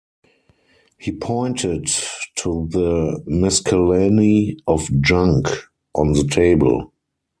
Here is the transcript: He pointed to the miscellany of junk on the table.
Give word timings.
He 0.97 1.11
pointed 1.11 1.85
to 2.37 2.67
the 2.71 3.21
miscellany 3.27 4.57
of 4.65 4.89
junk 4.99 5.45
on 5.93 6.13
the 6.13 6.23
table. 6.23 6.91